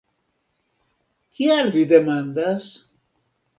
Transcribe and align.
Kial 1.41 1.71
vi 1.77 1.85
demandas? 1.93 2.69